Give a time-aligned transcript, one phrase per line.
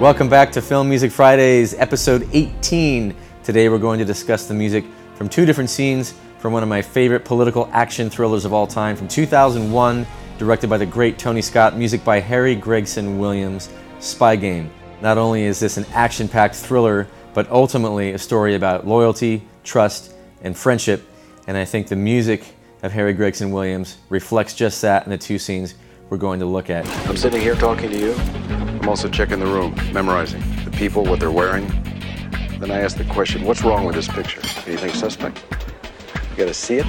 [0.00, 3.16] Welcome back to Film Music Fridays, episode 18.
[3.42, 4.84] Today we're going to discuss the music
[5.16, 8.94] from two different scenes from one of my favorite political action thrillers of all time
[8.94, 10.06] from 2001,
[10.38, 14.70] directed by the great Tony Scott, music by Harry Gregson Williams, Spy Game.
[15.00, 20.14] Not only is this an action packed thriller, but ultimately a story about loyalty, trust,
[20.42, 21.08] and friendship.
[21.48, 22.44] And I think the music
[22.84, 25.74] of Harry Gregson Williams reflects just that in the two scenes
[26.08, 26.86] we're going to look at.
[27.08, 28.57] I'm sitting here talking to you.
[28.80, 31.66] I'm also checking the room, memorizing the people, what they're wearing.
[32.60, 34.40] Then I ask the question, what's wrong with this picture?
[34.66, 35.44] Anything suspect?
[36.30, 36.86] You gotta see it,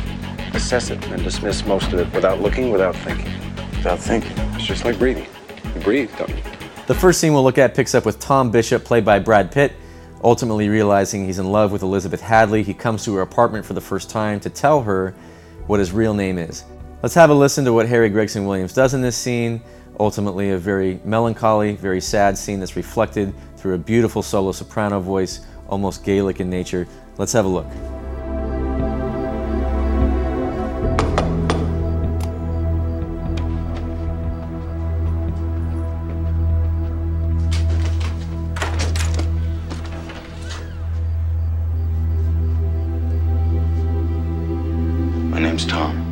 [0.53, 3.31] assess it, and dismiss most of it without looking, without thinking.
[3.77, 4.31] Without thinking.
[4.53, 5.25] It's just like breathing.
[5.73, 6.43] You breathe, don't you?
[6.85, 9.73] The first scene we'll look at picks up with Tom Bishop, played by Brad Pitt.
[10.23, 13.81] Ultimately realizing he's in love with Elizabeth Hadley, he comes to her apartment for the
[13.81, 15.15] first time to tell her
[15.65, 16.65] what his real name is.
[17.01, 19.61] Let's have a listen to what Harry Gregson Williams does in this scene.
[19.99, 25.41] Ultimately, a very melancholy, very sad scene that's reflected through a beautiful solo soprano voice,
[25.67, 26.87] almost Gaelic in nature.
[27.17, 27.67] Let's have a look.
[45.29, 46.08] My name's Tom.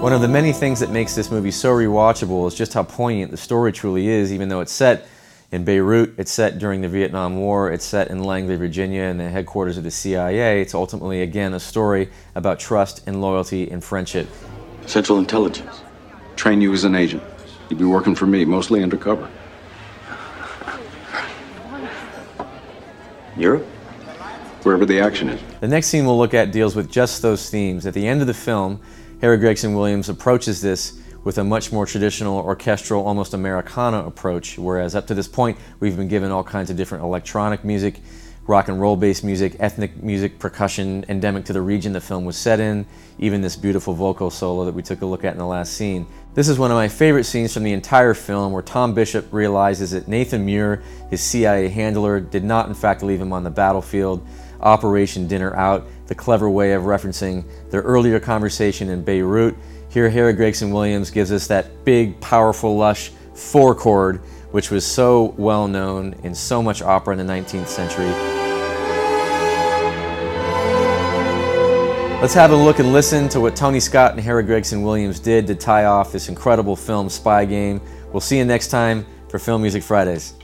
[0.00, 3.30] One of the many things that makes this movie so rewatchable is just how poignant
[3.30, 5.06] the story truly is, even though it's set
[5.52, 9.28] in Beirut, it's set during the Vietnam War, it's set in Langley, Virginia, in the
[9.28, 10.62] headquarters of the CIA.
[10.62, 14.26] It's ultimately, again, a story about trust and loyalty and friendship.
[14.86, 15.82] Central Intelligence.
[16.34, 17.22] Train you as an agent.
[17.68, 19.28] You'd be working for me, mostly undercover.
[23.36, 23.66] Europe?
[24.62, 25.42] Wherever the action is.
[25.60, 27.84] The next scene we'll look at deals with just those themes.
[27.84, 28.80] At the end of the film,
[29.20, 34.94] Harry Gregson Williams approaches this with a much more traditional, orchestral, almost Americana approach, whereas
[34.94, 38.00] up to this point, we've been given all kinds of different electronic music,
[38.46, 42.34] rock and roll based music, ethnic music, percussion, endemic to the region the film was
[42.34, 42.86] set in,
[43.18, 46.06] even this beautiful vocal solo that we took a look at in the last scene.
[46.32, 49.90] This is one of my favorite scenes from the entire film where Tom Bishop realizes
[49.90, 54.26] that Nathan Muir, his CIA handler, did not in fact leave him on the battlefield.
[54.62, 59.54] Operation Dinner Out, the clever way of referencing their earlier conversation in Beirut.
[59.90, 64.16] Here, Harry Gregson Williams gives us that big, powerful, lush four chord,
[64.50, 68.10] which was so well known in so much opera in the 19th century.
[72.20, 75.46] Let's have a look and listen to what Tony Scott and Harry Gregson Williams did
[75.46, 77.80] to tie off this incredible film, Spy Game.
[78.12, 80.34] We'll see you next time for Film Music Fridays.